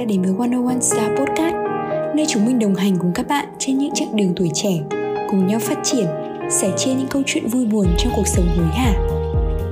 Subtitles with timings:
[0.00, 1.54] đã đến với 101 Star Podcast
[2.16, 4.70] Nơi chúng mình đồng hành cùng các bạn trên những chặng đường tuổi trẻ
[5.30, 6.06] Cùng nhau phát triển,
[6.50, 8.92] sẻ chia những câu chuyện vui buồn trong cuộc sống hối hả.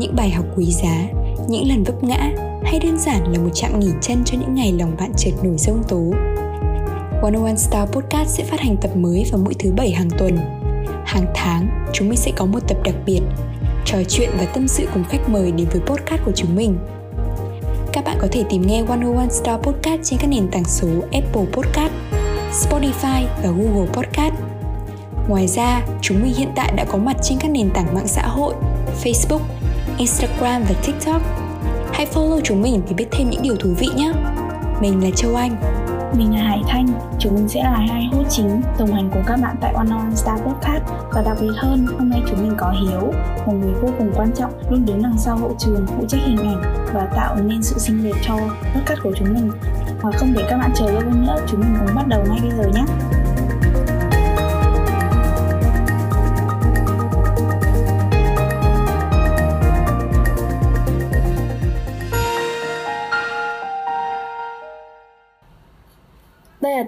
[0.01, 1.07] Những bài học quý giá,
[1.49, 2.31] những lần vấp ngã
[2.65, 5.57] Hay đơn giản là một trạm nghỉ chân cho những ngày lòng bạn chợt nổi
[5.59, 6.05] dông tố.
[7.23, 10.37] 101 Star Podcast sẽ phát hành tập mới vào mỗi thứ bảy hàng tuần.
[11.05, 13.21] Hàng tháng, chúng mình sẽ có một tập đặc biệt
[13.85, 16.77] Trò chuyện và tâm sự cùng khách mời đến với podcast của chúng mình
[17.99, 21.45] các bạn có thể tìm nghe 101 Star Podcast trên các nền tảng số Apple
[21.53, 21.93] Podcast,
[22.53, 24.35] Spotify và Google Podcast.
[25.29, 28.23] Ngoài ra, chúng mình hiện tại đã có mặt trên các nền tảng mạng xã
[28.23, 28.55] hội
[29.05, 29.41] Facebook,
[29.99, 31.23] Instagram và TikTok.
[31.93, 34.13] Hãy follow chúng mình để biết thêm những điều thú vị nhé.
[34.81, 35.78] Mình là Châu Anh.
[36.13, 36.87] Mình là Hải Thanh,
[37.19, 40.17] chúng mình sẽ là hai host chính đồng hành cùng các bạn tại One On
[40.17, 40.83] Star Podcast
[41.13, 43.13] và đặc biệt hơn, hôm nay chúng mình có Hiếu,
[43.47, 46.39] một người vô cùng quan trọng luôn đứng đằng sau hậu trường, phụ trách hình
[46.39, 46.63] ảnh
[46.95, 48.35] và tạo nên sự sinh đẹp cho
[48.75, 49.51] podcast của chúng mình.
[50.03, 52.39] Và không để các bạn chờ lâu hơn nữa, chúng mình cùng bắt đầu ngay
[52.43, 52.85] bây giờ nhé.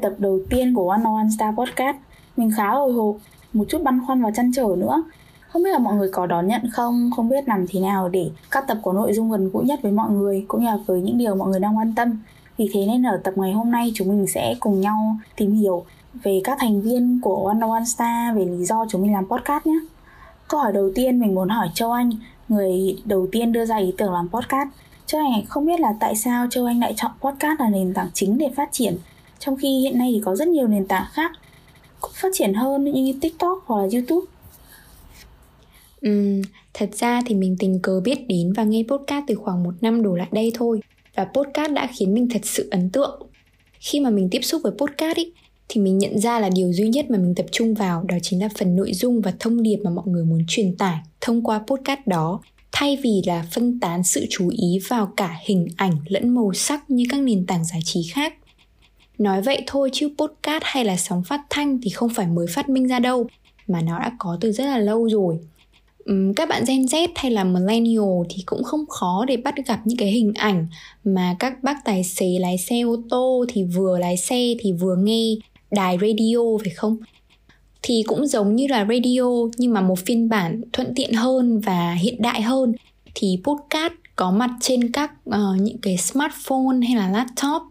[0.03, 1.97] Tập đầu tiên của One One Star Podcast.
[2.37, 3.17] Mình khá hồi hộp,
[3.53, 5.03] một chút băn khoăn và chăn trở nữa.
[5.49, 8.31] Không biết là mọi người có đón nhận không, không biết làm thế nào để
[8.51, 11.01] các tập có nội dung gần gũi nhất với mọi người cũng như là với
[11.01, 12.19] những điều mọi người đang quan tâm.
[12.57, 15.85] Vì thế nên ở tập ngày hôm nay chúng mình sẽ cùng nhau tìm hiểu
[16.23, 19.67] về các thành viên của One One Star về lý do chúng mình làm podcast
[19.67, 19.81] nhé.
[20.49, 22.11] Câu hỏi đầu tiên mình muốn hỏi Châu Anh,
[22.49, 24.69] người đầu tiên đưa ra ý tưởng làm podcast.
[25.07, 28.09] Châu Anh không biết là tại sao Châu Anh lại chọn podcast là nền tảng
[28.15, 28.97] chính để phát triển
[29.41, 31.33] trong khi hiện nay thì có rất nhiều nền tảng khác
[32.01, 34.27] cũng phát triển hơn như TikTok hoặc là YouTube.
[36.01, 36.43] Ừ,
[36.75, 40.03] thật ra thì mình tình cờ biết đến và nghe podcast từ khoảng một năm
[40.03, 40.81] đổ lại đây thôi
[41.15, 43.23] và podcast đã khiến mình thật sự ấn tượng.
[43.81, 45.33] Khi mà mình tiếp xúc với podcast ý,
[45.69, 48.41] thì mình nhận ra là điều duy nhất mà mình tập trung vào đó chính
[48.43, 51.65] là phần nội dung và thông điệp mà mọi người muốn truyền tải thông qua
[51.67, 52.41] podcast đó
[52.73, 56.91] thay vì là phân tán sự chú ý vào cả hình ảnh lẫn màu sắc
[56.91, 58.35] như các nền tảng giải trí khác
[59.21, 62.69] Nói vậy thôi chứ podcast hay là sóng phát thanh thì không phải mới phát
[62.69, 63.27] minh ra đâu
[63.67, 65.39] mà nó đã có từ rất là lâu rồi.
[66.11, 69.81] Uhm, các bạn Gen Z hay là millennial thì cũng không khó để bắt gặp
[69.85, 70.67] những cái hình ảnh
[71.05, 74.97] mà các bác tài xế lái xe ô tô thì vừa lái xe thì vừa
[74.97, 75.35] nghe
[75.71, 76.97] đài radio phải không?
[77.83, 79.25] Thì cũng giống như là radio
[79.57, 82.73] nhưng mà một phiên bản thuận tiện hơn và hiện đại hơn
[83.15, 87.63] thì podcast có mặt trên các uh, những cái smartphone hay là laptop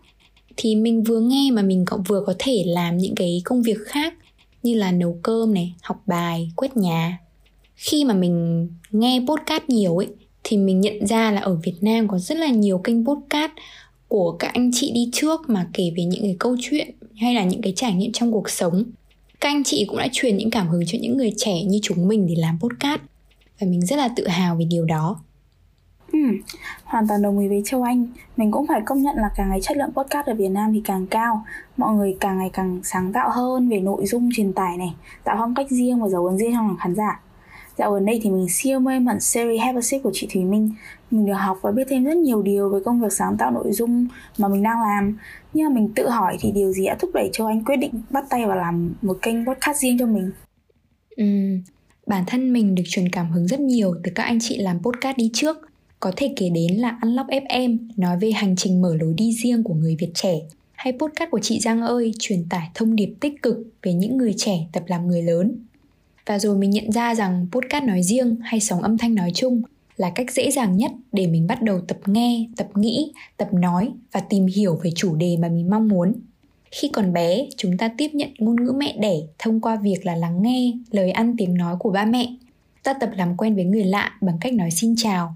[0.62, 3.78] thì mình vừa nghe mà mình cũng vừa có thể làm những cái công việc
[3.86, 4.14] khác
[4.64, 7.20] như là nấu cơm này, học bài, quét nhà.
[7.76, 10.08] Khi mà mình nghe podcast nhiều ấy
[10.44, 13.52] thì mình nhận ra là ở Việt Nam có rất là nhiều kênh podcast
[14.08, 17.44] của các anh chị đi trước mà kể về những cái câu chuyện hay là
[17.44, 18.84] những cái trải nghiệm trong cuộc sống.
[19.40, 22.08] Các anh chị cũng đã truyền những cảm hứng cho những người trẻ như chúng
[22.08, 23.02] mình để làm podcast
[23.60, 25.24] và mình rất là tự hào về điều đó.
[26.12, 26.20] Ừ,
[26.84, 28.08] hoàn toàn đồng ý với Châu Anh.
[28.38, 30.82] Mình cũng phải công nhận là càng ngày chất lượng podcast ở Việt Nam thì
[30.86, 31.44] càng cao.
[31.78, 35.36] Mọi người càng ngày càng sáng tạo hơn về nội dung truyền tải này Tạo
[35.40, 37.20] phong cách riêng và dấu ấn riêng trong lòng khán giả.
[37.78, 40.44] Dạo gần đây thì mình siêu mê mẩn series Have a Sip của chị Thùy
[40.44, 40.72] Minh.
[41.12, 43.72] Mình được học và biết thêm rất nhiều điều về công việc sáng tạo nội
[43.72, 45.18] dung mà mình đang làm.
[45.54, 47.92] Nhưng mà mình tự hỏi thì điều gì đã thúc đẩy Châu Anh quyết định
[48.10, 50.32] bắt tay vào làm một kênh podcast riêng cho mình?
[51.18, 51.26] Ừ,
[52.08, 55.18] bản thân mình được truyền cảm hứng rất nhiều từ các anh chị làm podcast
[55.18, 55.69] đi trước
[56.00, 59.64] có thể kể đến là Unlock FM nói về hành trình mở lối đi riêng
[59.64, 60.40] của người Việt trẻ
[60.74, 64.34] hay podcast của chị Giang ơi truyền tải thông điệp tích cực về những người
[64.38, 65.66] trẻ tập làm người lớn.
[66.26, 69.62] Và rồi mình nhận ra rằng podcast nói riêng hay sóng âm thanh nói chung
[69.98, 73.92] là cách dễ dàng nhất để mình bắt đầu tập nghe, tập nghĩ, tập nói
[74.12, 76.14] và tìm hiểu về chủ đề mà mình mong muốn.
[76.72, 80.16] Khi còn bé, chúng ta tiếp nhận ngôn ngữ mẹ đẻ thông qua việc là
[80.16, 82.36] lắng nghe lời ăn tiếng nói của ba mẹ.
[82.84, 85.36] Ta tập làm quen với người lạ bằng cách nói xin chào,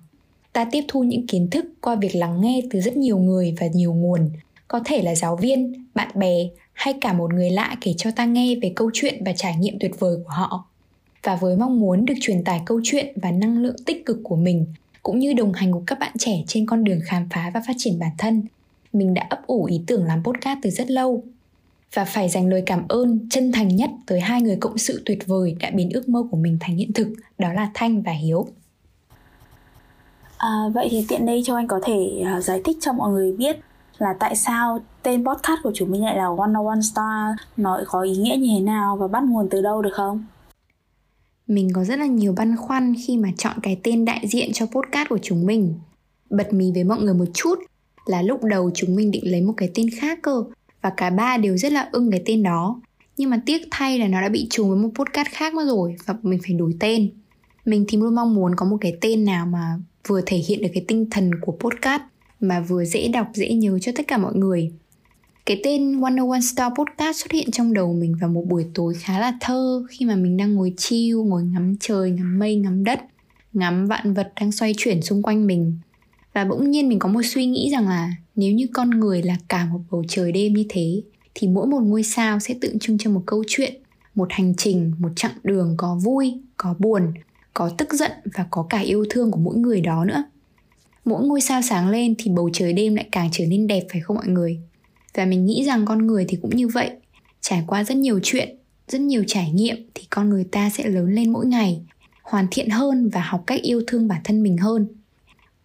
[0.53, 3.67] ta tiếp thu những kiến thức qua việc lắng nghe từ rất nhiều người và
[3.67, 4.29] nhiều nguồn.
[4.67, 8.25] Có thể là giáo viên, bạn bè hay cả một người lạ kể cho ta
[8.25, 10.65] nghe về câu chuyện và trải nghiệm tuyệt vời của họ.
[11.23, 14.35] Và với mong muốn được truyền tải câu chuyện và năng lượng tích cực của
[14.35, 14.65] mình,
[15.03, 17.73] cũng như đồng hành cùng các bạn trẻ trên con đường khám phá và phát
[17.77, 18.43] triển bản thân,
[18.93, 21.23] mình đã ấp ủ ý tưởng làm podcast từ rất lâu.
[21.93, 25.27] Và phải dành lời cảm ơn chân thành nhất tới hai người cộng sự tuyệt
[25.27, 28.47] vời đã biến ước mơ của mình thành hiện thực, đó là thanh và hiếu.
[30.43, 33.31] À, vậy thì tiện đây cho anh có thể uh, giải thích cho mọi người
[33.31, 33.59] biết
[33.97, 38.01] là tại sao tên podcast của chúng mình lại là One One Star nó có
[38.01, 40.25] ý nghĩa như thế nào và bắt nguồn từ đâu được không?
[41.47, 44.65] Mình có rất là nhiều băn khoăn khi mà chọn cái tên đại diện cho
[44.65, 45.73] podcast của chúng mình.
[46.29, 47.59] Bật mí với mọi người một chút
[48.05, 50.43] là lúc đầu chúng mình định lấy một cái tên khác cơ
[50.81, 52.81] và cả ba đều rất là ưng cái tên đó
[53.17, 55.95] nhưng mà tiếc thay là nó đã bị trùng với một podcast khác mất rồi
[56.05, 57.09] và mình phải đổi tên
[57.65, 59.77] mình thì luôn mong muốn có một cái tên nào mà
[60.07, 62.01] vừa thể hiện được cái tinh thần của podcast
[62.39, 64.71] mà vừa dễ đọc dễ nhớ cho tất cả mọi người
[65.45, 69.19] cái tên 101 Star Podcast xuất hiện trong đầu mình vào một buổi tối khá
[69.19, 72.99] là thơ khi mà mình đang ngồi chill, ngồi ngắm trời, ngắm mây, ngắm đất,
[73.53, 75.77] ngắm vạn vật đang xoay chuyển xung quanh mình.
[76.33, 79.37] Và bỗng nhiên mình có một suy nghĩ rằng là nếu như con người là
[79.47, 81.01] cả một bầu trời đêm như thế
[81.35, 83.73] thì mỗi một ngôi sao sẽ tượng trưng cho một câu chuyện,
[84.15, 87.13] một hành trình, một chặng đường có vui, có buồn,
[87.53, 90.23] có tức giận và có cả yêu thương của mỗi người đó nữa.
[91.05, 94.01] Mỗi ngôi sao sáng lên thì bầu trời đêm lại càng trở nên đẹp phải
[94.01, 94.61] không mọi người?
[95.13, 96.91] và mình nghĩ rằng con người thì cũng như vậy
[97.41, 98.57] trải qua rất nhiều chuyện
[98.87, 101.81] rất nhiều trải nghiệm thì con người ta sẽ lớn lên mỗi ngày
[102.23, 104.87] hoàn thiện hơn và học cách yêu thương bản thân mình hơn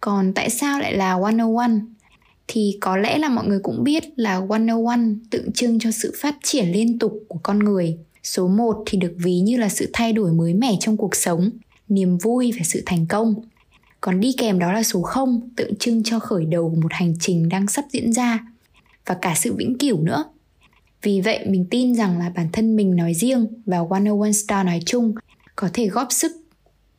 [0.01, 1.61] còn tại sao lại là 101
[2.47, 4.91] thì có lẽ là mọi người cũng biết là 101
[5.29, 7.97] tượng trưng cho sự phát triển liên tục của con người.
[8.23, 11.49] Số 1 thì được ví như là sự thay đổi mới mẻ trong cuộc sống,
[11.89, 13.35] niềm vui và sự thành công.
[14.01, 17.13] Còn đi kèm đó là số 0 tượng trưng cho khởi đầu của một hành
[17.19, 18.39] trình đang sắp diễn ra
[19.05, 20.23] và cả sự vĩnh cửu nữa.
[21.01, 24.79] Vì vậy mình tin rằng là bản thân mình nói riêng và 101 Star nói
[24.85, 25.13] chung
[25.55, 26.31] có thể góp sức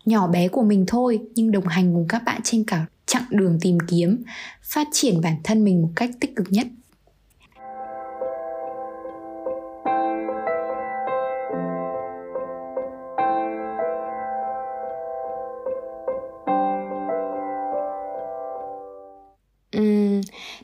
[0.05, 3.59] nhỏ bé của mình thôi nhưng đồng hành cùng các bạn trên cả chặng đường
[3.61, 4.23] tìm kiếm,
[4.63, 6.67] phát triển bản thân mình một cách tích cực nhất.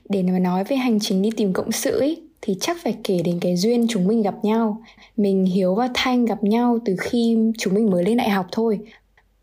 [0.08, 3.19] Để mà nói về hành trình đi tìm cộng sự ý, thì chắc phải kể
[3.25, 4.82] đến cái duyên chúng mình gặp nhau.
[5.17, 8.79] Mình Hiếu và Thanh gặp nhau từ khi chúng mình mới lên đại học thôi.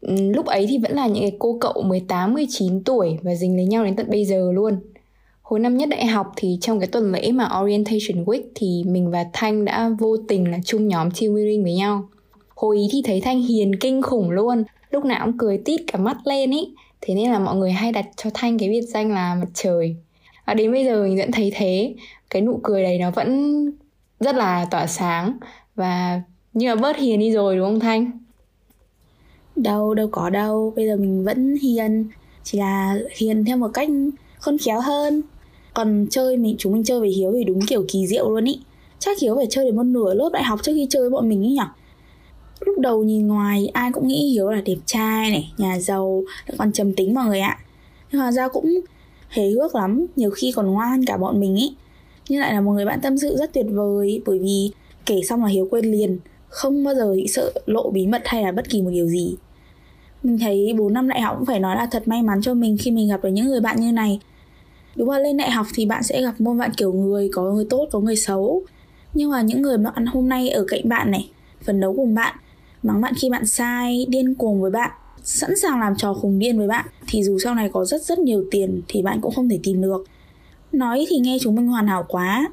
[0.01, 3.55] Ừ, lúc ấy thì vẫn là những cái cô cậu 18, 19 tuổi và dính
[3.55, 4.79] lấy nhau đến tận bây giờ luôn.
[5.41, 9.11] Hồi năm nhất đại học thì trong cái tuần lễ mà Orientation Week thì mình
[9.11, 12.09] và Thanh đã vô tình là chung nhóm team building với nhau.
[12.55, 15.99] Hồi ý thì thấy Thanh hiền kinh khủng luôn, lúc nào cũng cười tít cả
[15.99, 16.69] mắt lên ý.
[17.05, 19.95] Thế nên là mọi người hay đặt cho Thanh cái biệt danh là mặt trời.
[20.45, 21.93] Và đến bây giờ mình vẫn thấy thế.
[22.29, 23.71] Cái nụ cười đấy nó vẫn
[24.19, 25.37] rất là tỏa sáng.
[25.75, 26.21] Và
[26.53, 28.11] như là bớt hiền đi rồi, đúng không thanh?
[29.55, 30.73] Đâu đâu có đâu.
[30.75, 32.05] Bây giờ mình vẫn hiền.
[32.43, 33.89] Chỉ là hiền theo một cách
[34.39, 35.21] khôn khéo hơn.
[35.73, 38.59] Còn chơi mình chúng mình chơi với hiếu thì đúng kiểu kỳ diệu luôn ý.
[38.99, 41.29] Chắc hiếu phải chơi đến một nửa lớp đại học trước khi chơi với bọn
[41.29, 41.82] mình ý nhỉ
[42.65, 46.23] lúc đầu nhìn ngoài ai cũng nghĩ hiếu là đẹp trai này, nhà giàu
[46.57, 47.57] còn trầm tính mọi người ạ.
[48.11, 48.79] Nhưng mà ra cũng
[49.29, 51.75] hề hước lắm, nhiều khi còn ngoan cả bọn mình ấy.
[52.29, 54.71] nhưng lại là một người bạn tâm sự rất tuyệt vời, bởi vì
[55.05, 58.43] kể xong là hiếu quên liền, không bao giờ bị sợ lộ bí mật hay
[58.43, 59.35] là bất kỳ một điều gì.
[60.23, 62.77] Mình thấy 4 năm đại học cũng phải nói là thật may mắn cho mình
[62.79, 64.19] khi mình gặp được những người bạn như này.
[64.95, 67.65] Đúng là lên đại học thì bạn sẽ gặp môn bạn kiểu người, có người
[67.69, 68.61] tốt, có người xấu.
[69.13, 71.29] Nhưng mà những người bạn hôm nay ở cạnh bạn này,
[71.63, 72.35] phấn đấu cùng bạn
[72.83, 74.91] mắng bạn khi bạn sai, điên cuồng với bạn,
[75.23, 78.19] sẵn sàng làm trò khùng điên với bạn, thì dù sau này có rất rất
[78.19, 80.03] nhiều tiền thì bạn cũng không thể tìm được.
[80.71, 82.49] Nói thì nghe chúng mình hoàn hảo quá,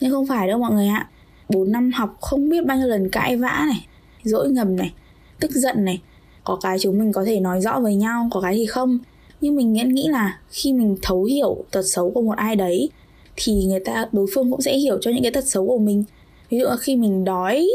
[0.00, 1.08] nhưng không phải đâu mọi người ạ.
[1.48, 3.86] 4 năm học không biết bao nhiêu lần cãi vã này,
[4.22, 4.92] dỗi ngầm này,
[5.40, 6.00] tức giận này.
[6.44, 8.98] Có cái chúng mình có thể nói rõ với nhau, có cái thì không.
[9.40, 12.90] Nhưng mình nghĩ nghĩ là khi mình thấu hiểu tật xấu của một ai đấy,
[13.36, 16.04] thì người ta, đối phương cũng sẽ hiểu cho những cái tật xấu của mình.
[16.50, 17.68] Ví dụ là khi mình đói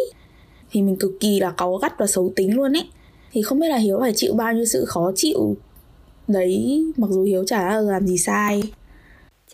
[0.74, 2.89] thì mình cực kỳ là cáu gắt và xấu tính luôn ấy
[3.32, 5.56] thì không biết là hiếu phải chịu bao nhiêu sự khó chịu
[6.27, 8.63] đấy mặc dù hiếu chả làm gì sai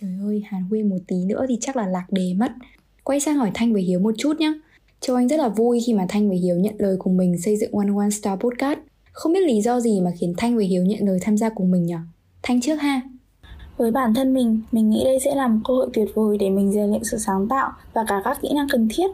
[0.02, 2.52] trời ơi hàn huyên một tí nữa thì chắc là lạc đề mất
[3.04, 4.54] quay sang hỏi thanh về hiếu một chút nhá
[5.02, 7.58] Châu Anh rất là vui khi mà Thanh và Hiếu nhận lời cùng mình xây
[7.58, 8.80] dựng One One Star Podcast.
[9.12, 11.72] Không biết lý do gì mà khiến Thanh và Hiếu nhận lời tham gia cùng
[11.72, 11.96] mình nhỉ?
[12.44, 13.02] Thanh trước ha.
[13.78, 16.50] Với bản thân mình, mình nghĩ đây sẽ là một cơ hội tuyệt vời để
[16.50, 19.08] mình rèn luyện sự sáng tạo và cả các kỹ năng cần thiết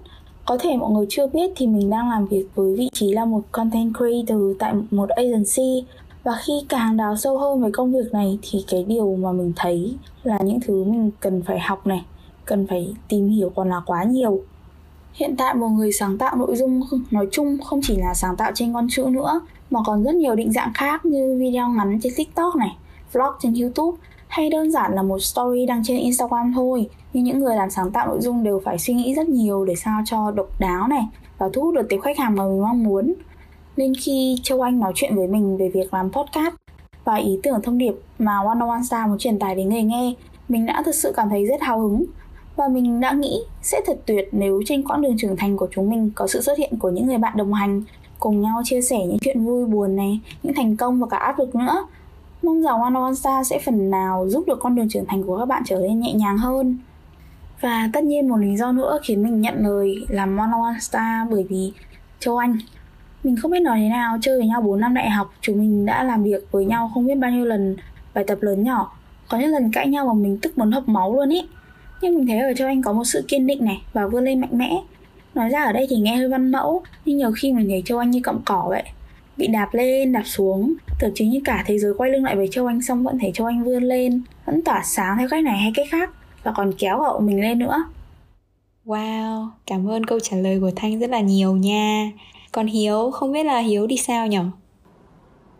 [0.45, 3.25] có thể mọi người chưa biết thì mình đang làm việc với vị trí là
[3.25, 5.85] một content creator tại một agency.
[6.23, 9.53] Và khi càng đào sâu hơn về công việc này thì cái điều mà mình
[9.55, 12.05] thấy là những thứ mình cần phải học này,
[12.45, 14.41] cần phải tìm hiểu còn là quá nhiều.
[15.13, 18.51] Hiện tại một người sáng tạo nội dung, nói chung không chỉ là sáng tạo
[18.55, 22.13] trên con chữ nữa, mà còn rất nhiều định dạng khác như video ngắn trên
[22.17, 22.77] tiktok này,
[23.11, 23.97] vlog trên youtube
[24.35, 26.89] hay đơn giản là một story đăng trên Instagram thôi.
[27.13, 29.75] Nhưng những người làm sáng tạo nội dung đều phải suy nghĩ rất nhiều để
[29.75, 32.83] sao cho độc đáo này và thu hút được tiếp khách hàng mà mình mong
[32.83, 33.13] muốn.
[33.77, 36.55] Nên khi Châu Anh nói chuyện với mình về việc làm podcast
[37.03, 39.83] và ý tưởng thông điệp mà One on One Star muốn truyền tải đến người
[39.83, 40.13] nghe,
[40.49, 42.05] mình đã thực sự cảm thấy rất hào hứng.
[42.55, 45.89] Và mình đã nghĩ sẽ thật tuyệt nếu trên quãng đường trưởng thành của chúng
[45.89, 47.83] mình có sự xuất hiện của những người bạn đồng hành,
[48.19, 51.39] cùng nhau chia sẻ những chuyện vui buồn này, những thành công và cả áp
[51.39, 51.87] lực nữa.
[52.43, 55.39] Mong rằng One on Star sẽ phần nào giúp được con đường trưởng thành của
[55.39, 56.77] các bạn trở nên nhẹ nhàng hơn.
[57.61, 61.29] Và tất nhiên một lý do nữa khiến mình nhận lời làm One on Star
[61.31, 61.73] bởi vì,
[62.19, 62.57] Châu Anh,
[63.23, 65.85] mình không biết nói thế nào, chơi với nhau 4 năm đại học, chúng mình
[65.85, 67.75] đã làm việc với nhau không biết bao nhiêu lần,
[68.13, 68.97] bài tập lớn nhỏ.
[69.29, 71.47] Có những lần cãi nhau mà mình tức muốn hộc máu luôn ý.
[72.01, 74.41] Nhưng mình thấy ở Châu Anh có một sự kiên định này và vươn lên
[74.41, 74.81] mạnh mẽ.
[75.35, 77.97] Nói ra ở đây thì nghe hơi văn mẫu, nhưng nhiều khi mình thấy Châu
[77.97, 78.83] Anh như cọng cỏ vậy
[79.37, 82.47] bị đạp lên đạp xuống tưởng chừng như cả thế giới quay lưng lại với
[82.51, 85.57] Châu Anh xong vẫn thấy Châu Anh vươn lên vẫn tỏa sáng theo cách này
[85.57, 86.09] hay cách khác
[86.43, 87.85] và còn kéo hậu mình lên nữa
[88.85, 92.11] Wow, cảm ơn câu trả lời của Thanh rất là nhiều nha.
[92.51, 94.45] Còn Hiếu, không biết là Hiếu đi sao nhở?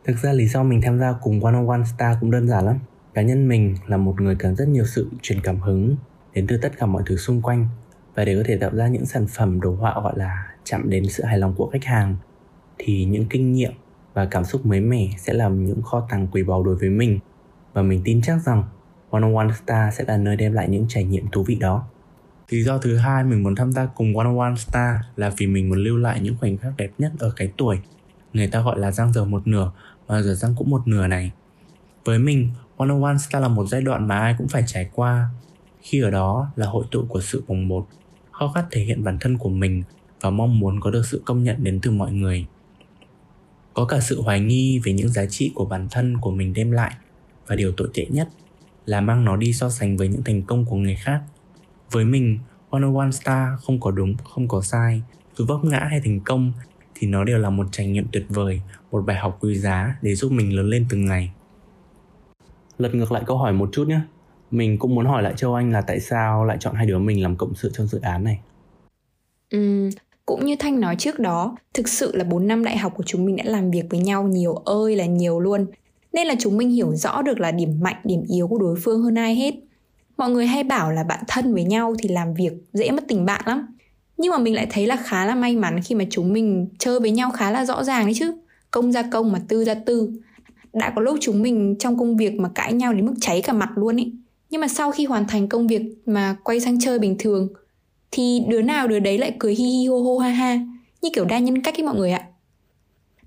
[0.04, 2.66] Thực ra lý do mình tham gia cùng One on One Star cũng đơn giản
[2.66, 2.80] lắm.
[3.14, 5.96] Cá nhân mình là một người cần rất nhiều sự truyền cảm hứng
[6.34, 7.68] đến từ tất cả mọi thứ xung quanh
[8.16, 11.10] và để có thể tạo ra những sản phẩm đồ họa gọi là chạm đến
[11.10, 12.16] sự hài lòng của khách hàng
[12.78, 13.72] thì những kinh nghiệm
[14.14, 17.20] và cảm xúc mới mẻ sẽ là những kho tàng quý báu đối với mình
[17.74, 18.64] và mình tin chắc rằng
[19.10, 21.88] One on One Star sẽ là nơi đem lại những trải nghiệm thú vị đó.
[22.50, 25.48] Lý do thứ hai mình muốn tham gia cùng One on One Star là vì
[25.48, 27.78] mình muốn lưu lại những khoảnh khắc đẹp nhất ở cái tuổi
[28.36, 29.72] người ta gọi là răng giờ một nửa
[30.08, 31.32] và giờ răng cũng một nửa này.
[32.06, 34.90] Với mình, One on One Star là một giai đoạn mà ai cũng phải trải
[34.94, 35.30] qua.
[35.82, 37.86] Khi ở đó là hội tụ của sự bồng bột,
[38.40, 39.84] khao khát thể hiện bản thân của mình
[40.22, 42.46] và mong muốn có được sự công nhận đến từ mọi người.
[43.76, 46.72] Có cả sự hoài nghi về những giá trị của bản thân của mình đem
[46.72, 46.96] lại
[47.48, 48.30] và điều tồi tệ nhất
[48.86, 51.22] là mang nó đi so sánh với những thành công của người khác
[51.92, 52.40] với mình,
[52.70, 55.02] One on One Star không có đúng, không có sai.
[55.36, 56.54] Dù vấp ngã hay thành công
[56.96, 60.16] thì nó đều là một trải nghiệm tuyệt vời, một bài học quý giá để
[60.16, 61.32] giúp mình lớn lên từng ngày.
[62.78, 64.00] Lật ngược lại câu hỏi một chút nhé.
[64.52, 67.24] Mình cũng muốn hỏi lại Châu Anh là tại sao lại chọn hai đứa mình
[67.24, 68.40] làm cộng sự trong dự án này?
[69.50, 69.90] Ừ,
[70.26, 73.26] cũng như Thanh nói trước đó, thực sự là 4 năm đại học của chúng
[73.26, 75.66] mình đã làm việc với nhau nhiều ơi là nhiều luôn.
[76.14, 79.02] Nên là chúng mình hiểu rõ được là điểm mạnh, điểm yếu của đối phương
[79.02, 79.56] hơn ai hết.
[80.18, 83.26] Mọi người hay bảo là bạn thân với nhau thì làm việc dễ mất tình
[83.26, 83.68] bạn lắm.
[84.18, 87.00] Nhưng mà mình lại thấy là khá là may mắn khi mà chúng mình chơi
[87.00, 88.34] với nhau khá là rõ ràng đấy chứ.
[88.72, 90.12] Công ra công mà tư ra tư.
[90.74, 93.54] Đã có lúc chúng mình trong công việc mà cãi nhau đến mức cháy cả
[93.54, 94.12] mặt luôn ấy.
[94.50, 97.50] Nhưng mà sau khi hoàn thành công việc mà quay sang chơi bình thường
[98.16, 100.60] thì đứa nào đứa đấy lại cười hi hi hô hô ha ha,
[101.02, 102.28] như kiểu đa nhân cách ấy mọi người ạ.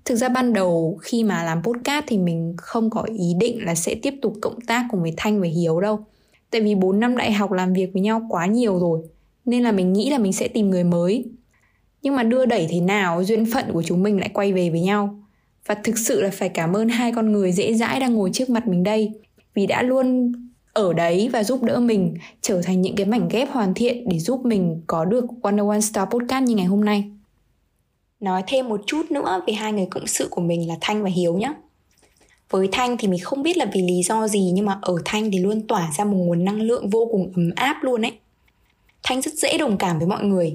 [0.05, 3.75] Thực ra ban đầu khi mà làm podcast thì mình không có ý định là
[3.75, 5.99] sẽ tiếp tục cộng tác cùng với thanh và hiếu đâu.
[6.51, 9.01] Tại vì 4 năm đại học làm việc với nhau quá nhiều rồi,
[9.45, 11.25] Nên là mình nghĩ là mình sẽ tìm người mới.
[12.01, 14.81] Nhưng mà đưa đẩy thế nào, duyên phận của chúng mình lại quay về với
[14.81, 15.19] nhau.
[15.65, 18.49] Và thực sự là phải cảm ơn hai con người dễ dãi đang ngồi trước
[18.49, 19.11] mặt mình đây,
[19.53, 20.33] Vì đã luôn
[20.73, 24.19] ở đấy và giúp đỡ mình trở thành những cái mảnh ghép hoàn thiện để
[24.19, 27.03] giúp mình có được One One Star Podcast như ngày hôm nay.
[28.19, 31.09] Nói thêm một chút nữa về hai người cộng sự của mình là Thanh và
[31.09, 31.53] Hiếu nhé
[32.49, 35.31] với thanh thì mình không biết là vì lý do gì nhưng mà ở thanh
[35.31, 38.11] thì luôn tỏa ra một nguồn năng lượng vô cùng ấm áp luôn ấy.
[39.03, 40.53] Thanh rất dễ đồng cảm với mọi người,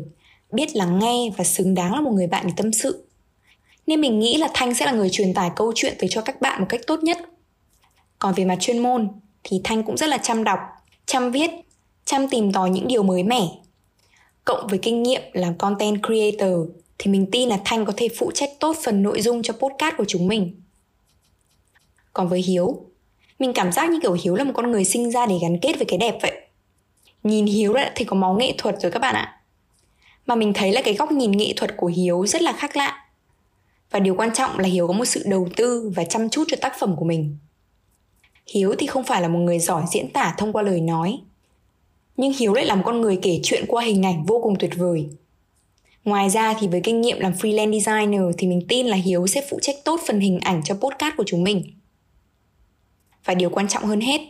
[0.53, 3.07] biết lắng nghe và xứng đáng là một người bạn để tâm sự.
[3.87, 6.41] Nên mình nghĩ là thanh sẽ là người truyền tải câu chuyện tới cho các
[6.41, 7.19] bạn một cách tốt nhất.
[8.19, 9.09] Còn về mặt chuyên môn
[9.45, 10.59] thì thanh cũng rất là chăm đọc
[11.07, 11.51] chăm viết
[12.05, 13.49] chăm tìm tòi những điều mới mẻ
[14.45, 18.31] cộng với kinh nghiệm làm content creator thì mình tin là thanh có thể phụ
[18.35, 20.55] trách tốt phần nội dung cho podcast của chúng mình
[22.15, 22.87] còn với Hiếu,
[23.39, 25.77] mình cảm giác như kiểu Hiếu là một con người sinh ra để gắn kết
[25.77, 26.33] với cái đẹp vậy.
[27.23, 29.41] Nhìn Hiếu đã thì có máu nghệ thuật rồi các bạn ạ.
[30.27, 33.09] Mà mình thấy là cái góc nhìn nghệ thuật của Hiếu rất là khác lạ.
[33.91, 36.57] Và điều quan trọng là Hiếu có một sự đầu tư và chăm chút cho
[36.61, 37.37] tác phẩm của mình.
[38.47, 41.21] Hiếu thì không phải là một người giỏi diễn tả thông qua lời nói.
[42.17, 44.73] Nhưng Hiếu lại là một con người kể chuyện qua hình ảnh vô cùng tuyệt
[44.77, 45.09] vời.
[46.05, 49.47] Ngoài ra thì với kinh nghiệm làm freelance designer thì mình tin là Hiếu sẽ
[49.51, 51.63] phụ trách tốt phần hình ảnh cho podcast của chúng mình
[53.25, 54.21] và điều quan trọng hơn hết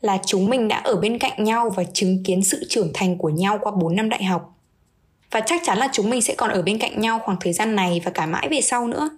[0.00, 3.28] là chúng mình đã ở bên cạnh nhau và chứng kiến sự trưởng thành của
[3.28, 4.54] nhau qua 4 năm đại học.
[5.30, 7.76] Và chắc chắn là chúng mình sẽ còn ở bên cạnh nhau khoảng thời gian
[7.76, 9.10] này và cả mãi về sau nữa.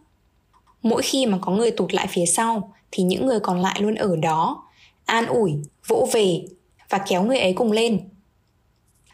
[0.83, 3.95] Mỗi khi mà có người tụt lại phía sau thì những người còn lại luôn
[3.95, 4.65] ở đó,
[5.05, 5.53] an ủi,
[5.87, 6.45] vỗ về
[6.89, 8.01] và kéo người ấy cùng lên.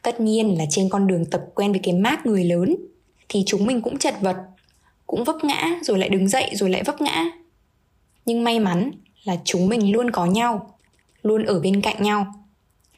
[0.02, 2.76] Tất nhiên là trên con đường tập quen với cái mác người lớn
[3.28, 4.36] thì chúng mình cũng chật vật,
[5.06, 7.24] cũng vấp ngã rồi lại đứng dậy rồi lại vấp ngã.
[8.26, 8.90] Nhưng may mắn
[9.24, 10.78] là chúng mình luôn có nhau
[11.22, 12.26] luôn ở bên cạnh nhau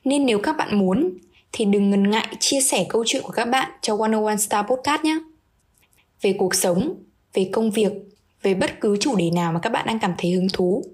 [0.04, 1.18] nên nếu các bạn muốn
[1.52, 5.02] thì đừng ngần ngại chia sẻ câu chuyện của các bạn cho 101 Star Podcast
[5.02, 5.18] nhé.
[6.23, 6.95] Về cuộc sống,
[7.35, 7.92] về công việc,
[8.43, 10.85] về bất cứ chủ đề nào mà các bạn đang cảm thấy hứng thú.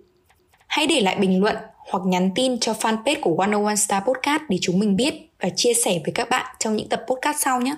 [0.66, 1.56] Hãy để lại bình luận
[1.90, 5.74] hoặc nhắn tin cho fanpage của 101 Star Podcast để chúng mình biết và chia
[5.74, 7.74] sẻ với các bạn trong những tập podcast sau nhé.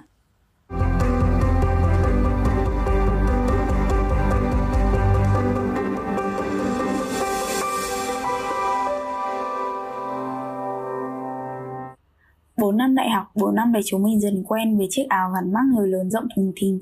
[12.56, 15.52] Bốn năm đại học, bốn năm để chúng mình dần quen với chiếc áo ngắn
[15.52, 16.80] mắc người lớn rộng thùng thình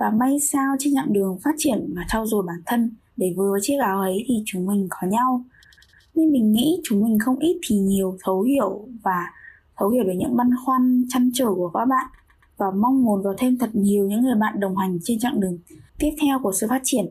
[0.00, 2.90] và may sao trên chặng đường phát triển và trau dồi bản thân.
[3.16, 5.44] Để vừa với chiếc áo ấy thì chúng mình có nhau.
[6.14, 9.26] Nên mình nghĩ chúng mình không ít thì nhiều thấu hiểu và
[9.76, 12.06] thấu hiểu về những băn khoăn, chăn trở của các bạn.
[12.56, 15.58] Và mong muốn có thêm thật nhiều những người bạn đồng hành trên chặng đường
[15.98, 17.06] tiếp theo của sự phát triển.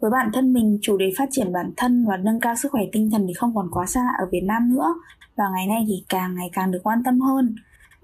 [0.00, 2.82] Với bản thân mình, chủ đề phát triển bản thân và nâng cao sức khỏe
[2.92, 4.94] tinh thần thì không còn quá xa ở Việt Nam nữa.
[5.36, 7.54] Và ngày nay thì càng ngày càng được quan tâm hơn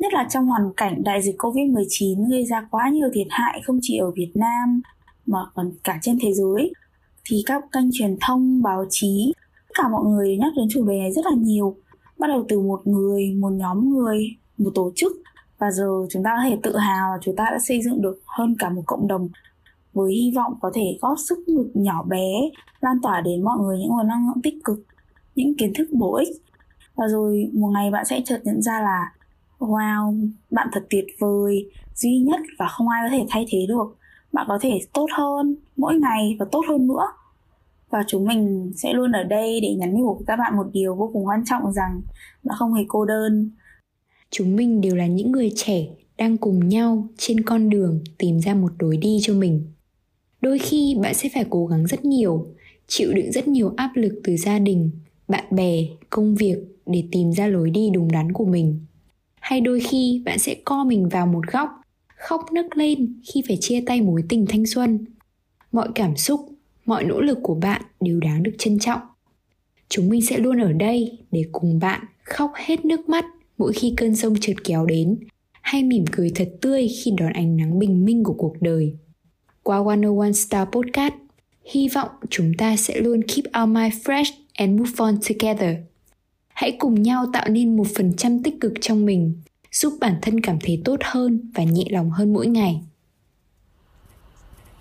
[0.01, 3.79] nhất là trong hoàn cảnh đại dịch Covid-19 gây ra quá nhiều thiệt hại không
[3.83, 4.83] chỉ ở Việt Nam
[5.27, 6.73] mà còn cả trên thế giới.
[7.25, 9.33] Thì các kênh truyền thông, báo chí
[9.69, 11.77] tất cả mọi người nhắc đến chủ đề này rất là nhiều.
[12.19, 15.13] Bắt đầu từ một người, một nhóm người, một tổ chức.
[15.59, 18.23] Và giờ chúng ta có thể tự hào là chúng ta đã xây dựng được
[18.27, 19.29] hơn cả một cộng đồng.
[19.93, 22.33] Với hy vọng có thể góp sức lực nhỏ bé
[22.81, 24.79] lan tỏa đến mọi người những nguồn năng lượng tích cực
[25.35, 26.29] những kiến thức bổ ích.
[26.95, 29.13] Và rồi một ngày bạn sẽ chợt nhận ra là
[29.61, 31.71] wow, bạn thật tuyệt vời.
[31.95, 33.97] Duy nhất và không ai có thể thay thế được.
[34.33, 37.07] Bạn có thể tốt hơn mỗi ngày và tốt hơn nữa.
[37.91, 41.11] Và chúng mình sẽ luôn ở đây để nhắn nhủ các bạn một điều vô
[41.13, 42.01] cùng quan trọng rằng
[42.45, 43.51] bạn không hề cô đơn.
[44.31, 45.87] Chúng mình đều là những người trẻ
[46.19, 49.73] đang cùng nhau trên con đường tìm ra một lối đi cho mình.
[50.41, 52.47] Đôi khi bạn sẽ phải cố gắng rất nhiều,
[52.87, 54.91] chịu đựng rất nhiều áp lực từ gia đình,
[55.29, 58.81] bạn bè, công việc để tìm ra lối đi đúng đắn của mình
[59.41, 61.71] hay đôi khi bạn sẽ co mình vào một góc,
[62.17, 65.05] khóc nức lên khi phải chia tay mối tình thanh xuân.
[65.73, 66.41] Mọi cảm xúc,
[66.87, 69.01] mọi nỗ lực của bạn đều đáng được trân trọng.
[69.89, 73.25] Chúng mình sẽ luôn ở đây để cùng bạn khóc hết nước mắt
[73.59, 75.19] mỗi khi cơn sông trượt kéo đến,
[75.61, 78.97] hay mỉm cười thật tươi khi đón ánh nắng bình minh của cuộc đời.
[79.63, 81.15] Qua 101 Star Podcast,
[81.65, 85.77] hy vọng chúng ta sẽ luôn keep our mind fresh and move on together
[86.61, 89.41] hãy cùng nhau tạo nên một phần trăm tích cực trong mình,
[89.73, 92.81] giúp bản thân cảm thấy tốt hơn và nhẹ lòng hơn mỗi ngày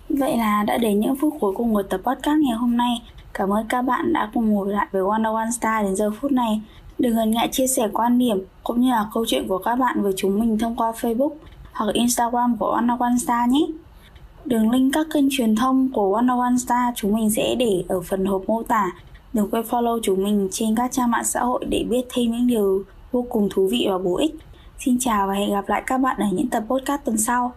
[0.08, 3.02] Vậy là đã đến những phút cuối cùng của tập podcast ngày hôm nay.
[3.34, 6.32] Cảm ơn các bạn đã cùng ngồi lại với Wonder One Star đến giờ phút
[6.32, 6.60] này.
[6.98, 10.02] Đừng ngần ngại chia sẻ quan điểm cũng như là câu chuyện của các bạn
[10.02, 11.32] với chúng mình thông qua Facebook
[11.72, 13.66] hoặc Instagram của Wonder One Star nhé.
[14.44, 18.00] Đường link các kênh truyền thông của Wonder One Star chúng mình sẽ để ở
[18.00, 18.90] phần hộp mô tả.
[19.32, 22.46] Đừng quên follow chúng mình trên các trang mạng xã hội để biết thêm những
[22.46, 24.34] điều vô cùng thú vị và bổ ích.
[24.78, 27.52] Xin chào và hẹn gặp lại các bạn ở những tập podcast tuần sau.